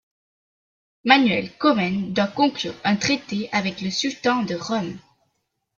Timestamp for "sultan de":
3.91-4.55